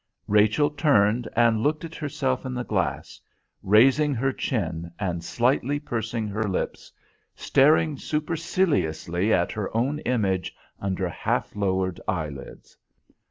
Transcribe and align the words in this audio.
Rachel 0.27 0.71
turned 0.71 1.27
and 1.35 1.61
looked 1.61 1.85
at 1.85 1.93
herself 1.93 2.43
in 2.43 2.55
the 2.55 2.63
glass, 2.63 3.21
raising 3.61 4.15
her 4.15 4.33
chin 4.33 4.91
and 4.97 5.23
slightly 5.23 5.79
pursing 5.79 6.27
her 6.27 6.41
lips, 6.41 6.91
staring 7.35 7.97
superciliously 7.97 9.31
at 9.31 9.51
her 9.51 9.69
own 9.77 9.99
image 9.99 10.55
under 10.79 11.07
half 11.07 11.55
lowered 11.55 12.01
eyelids. 12.07 12.75